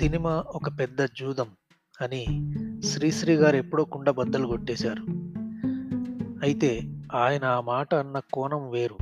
[0.00, 1.46] Cinema ఒక పెద్ద జూదం
[2.00, 2.26] అని
[2.82, 5.02] శ్రీశ్రీ గారు ఎప్పుడో కుండ బద్దలు కొట్టేశారు.
[6.42, 6.82] అయితే
[7.14, 8.96] ఆయన ఆ మాట అన్న కోణం వేరు.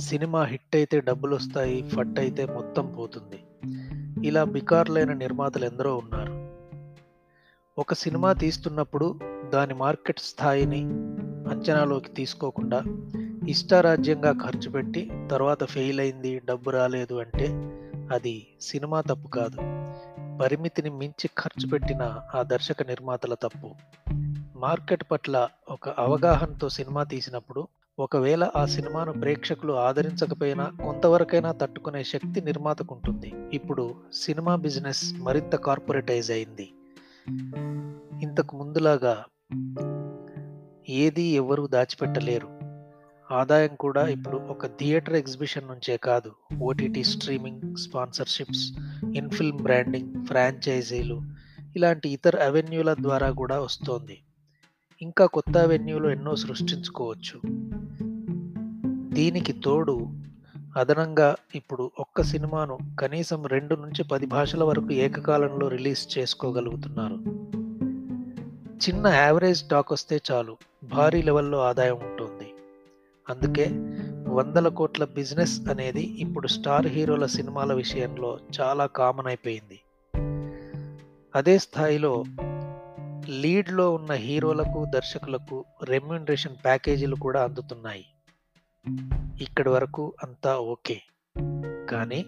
[0.00, 3.42] సినిమా హిట్ అయితే డబ్బులు వస్తాయి ఫట్ అయితే మొత్తం పోతుంది.
[4.26, 6.32] ఇలా బికార్లైన నిర్మాతలు ఎందరో ఉన్నారు.
[7.80, 9.20] ఒక సినిమా తీస్తున్నప్పుడు
[9.54, 10.80] దాని మార్కెట్ స్థాయిని
[11.50, 12.84] అంచనాలోకి తీసుకోకుండా
[13.48, 17.46] ఇష్టారాజ్యంగా ఖర్చు పెట్టి తర్వాత ఫెయిల్ అయింది డబ్బు రాలేదు అంటే
[18.14, 19.80] అది సినిమా తప్పు కాదు.
[20.40, 23.74] పరిమితిని మించి ఖర్చు పెట్టిన ఆ దర్శక నిర్మాతల తప్పు.
[24.56, 27.68] మార్కెట్ పట్ల ఒక అవగాహనతో సినిమా తీసినప్పుడు
[27.98, 36.30] ఒకవేళ ఆ సినిమాను ప్రేక్షకులు ఆదరించకపోయినా కొంతవరకైనా తట్టుకునే శక్తి నిర్మాతకు ఉంటుంది ఇప్పుడు సినిమా బిజినెస్ మరింత కార్పొరేటైజ్
[36.30, 36.72] అయింది.
[38.22, 39.24] ఇంతకు ముందులాగా
[40.88, 42.59] ఏది ఎవరు దాచిపెట్టలేరు.
[43.32, 46.32] ఆదాయం కూడా ఇప్పుడు ఒక థియేటర్ ఎగ్జిబిషన్ నుంచే కాదు.
[46.60, 48.72] OTT streaming sponsorships
[49.16, 51.22] in film branding ఫ్రాంచైజీలు
[51.76, 54.20] ఇలాంటి ఇతర అవెన్యూల ద్వారా కూడా వస్తోంది.
[55.02, 57.40] ఇంకా కొత్త అవెన్యూలు ఎన్నో సృష్టించుకోవచ్చు.
[59.14, 60.08] దీనికి తోడు
[60.76, 67.40] అదనంగా ఇప్పుడు ఒక్క సినిమాను కనీసం రెండు నుంచి పది భాషల వరకు ఏకకాలంలో రిలీజ్ చేసుకోగలుగుతున్నారు.
[68.88, 70.56] చిన్న యావరేజ్ టాక్ వస్తే చాలు.
[70.84, 72.39] భారీ లెవెల్లో ఆదాయం ఉంటుంది.
[73.30, 73.66] అందుకే
[74.28, 79.80] వందల కోట్ల బిజినెస్ అనేది ఇప్పుడు స్టార్ హీరోల సినిమాల విషయంలో చాలా కామన్ అయిపోయింది.
[81.34, 82.24] అదే స్థాయిలో
[83.28, 88.04] లీడ్లో ఉన్న హీరోలకు దర్శకులకు రెమ్యూనరేషన్ ప్యాకేజీలు కూడా అందుతున్నాయి.
[89.40, 91.00] ఇక్కడి వరకు అంతా ఓకే.
[91.90, 92.24] కానీ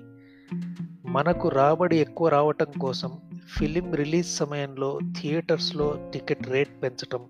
[1.07, 3.13] మనకు రాబడి ఎక్కువ రావటం కోసం
[3.59, 7.21] ఫిలిం రిలీజ్ సమయంలో థియేటర్స్లో టికెట్ రేట్ పెంచటం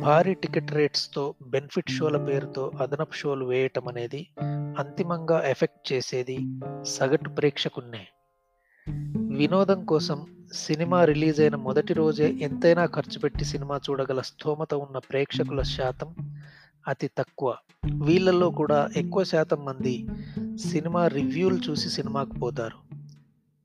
[0.00, 4.28] భారీ టికెట్ రేట్స్తో బెనిఫిట్ షోల పేరుతో అదనపు షోలు వేయటం అనేది
[4.78, 6.38] అంతిమంగా ఎఫెక్ట్ చేసేది
[6.82, 8.06] సగటు ప్రేక్షకున్నే.
[9.36, 15.62] వినోదం కోసం సినిమా రిలీజ్ అయిన మొదటి రోజే ఎంతైనా ఖర్చు పెట్టి సినిమా చూడగల స్థోమత ఉన్న ప్రేక్షకుల
[15.62, 16.14] శాతం
[16.88, 17.56] అతి తక్కువ.
[18.04, 20.06] వీళ్ళల్లో కూడా ఎక్కువ శాతం మంది
[20.56, 22.96] సినిమా రివ్యూలు చూసి సినిమాకు పోతారు.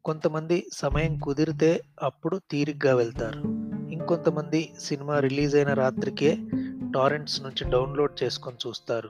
[0.06, 3.71] కొంతమంది సమయం కుదిరితే అప్పుడు తీరిగ్గా వెళ్తారు.
[4.02, 6.38] ఇంకొంతమంది సినిమా రిలీజ్ అయిన రాత్రికే
[6.96, 9.10] టారెంట్స్ నుంచి డౌన్లోడ్ చేసుకొని చూస్తారు.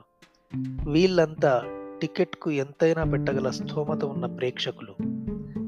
[0.89, 1.63] వీళ్ళంతా
[2.01, 4.93] టికెట్కు ఎంతైనా పెట్టగల స్థోమత ఉన్న ప్రేక్షకులు.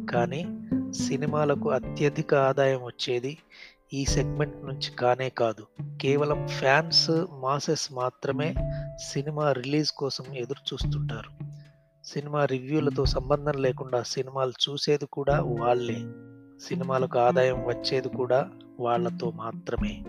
[0.05, 3.37] కానీ సినిమాలకు అత్యధిక ఆదాయం వచ్చేది
[3.93, 5.67] ఈ సెగ్మెంట్ నుంచి కానే కాదు.
[6.01, 8.55] కేవలం ఫ్యాన్స్ మాసెస్ మాత్రమే
[9.13, 11.45] సినిమా రిలీజ్ కోసం ఎదురు చూస్తుంటారు
[12.03, 16.01] సినిమా రివ్యూలతో సంబంధం లేకుండా సినిమాలు చూసేది కూడా వాళ్ళే.
[16.61, 18.49] సినిమాలకు ఆదాయం వచ్చేది కూడా
[18.83, 20.03] వాళ్ళతో మాత్రమే.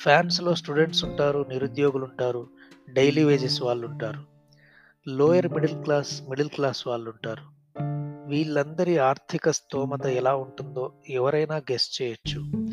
[0.00, 2.46] ఫ్యాన్స్లో స్టూడెంట్స్ ఉంటారు నిరుద్యోగులు ఉంటారు
[2.92, 4.20] డైలీ వేజెస్ వాళ్ళు ఉంటారు
[5.08, 7.54] lower middle class middle class వాళ్ళు ఉంటారు
[8.28, 12.66] వీళ్ళందరి ఆర్థిక స్తోమత ఎలా ఉంటుందో ఎవరైనా గెస్ట్ చేయొచ్చు.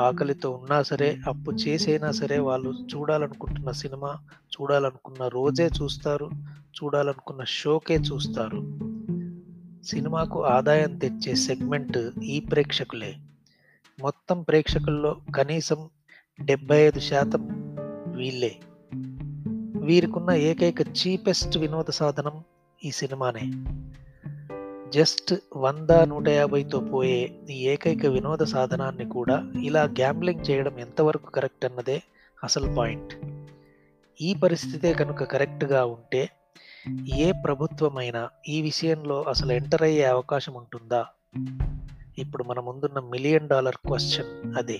[0.00, 6.30] ఆకలితో ఉన్నా సరే అప్పు చేసైనా సరే వాళ్ళు చూడాలనుకుంటున్న సినిమా చూడాలనుకున్న రోజే చూస్తారు
[6.78, 8.78] చూడాలనుకున్న షోకే చూస్తారు.
[9.84, 13.14] సినిమాకు ఆదాయం తెచ్చే సెగ్మెంట్ ఈ ప్రేక్షకులే.
[14.00, 15.90] మొత్తం ప్రేక్షకుల్లో కనీసం
[16.44, 17.48] డెబ్బై ఐదు శాతం
[18.16, 18.56] వీళ్ళే.
[19.76, 22.44] వీరికున్న ఏకైక చీపెస్ట్ వినోద సాధనం
[22.84, 23.52] ఈ సినిమానే.
[24.90, 31.64] జస్ట్ వంద నూట యాభైతో పోయే ఈ ఏకైక వినోద సాధనాన్ని కూడా ఇలా గ్యాంబ్లింగ్ చేయడం ఎంతవరకు కరెక్ట్
[31.64, 32.02] అన్నదే
[32.44, 33.14] అసలు పాయింట్.
[34.20, 36.30] ఈ పరిస్థితే కనుక కరెక్ట్గా ఉంటే
[37.16, 41.06] ఏ ప్రభుత్వమైనా ఈ విషయంలో అసలు ఎంటర్ అయ్యే అవకాశం ఉంటుందా?
[42.18, 44.78] ఇప్పుడు మన ముందున్న మిలియన్ డాలర్ క్వశ్చన్ అదే.